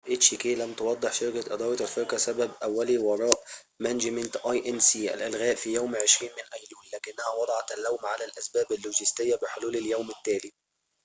[0.45, 3.43] لم تُوضح شركة إدارة الفرقة hk management inc سبب أولي وراء
[4.95, 10.53] الإلغاء في يوم 20 من أيلول لكنها وضعت اللوم على الأسباب اللوجستية بحلول اليوم التالي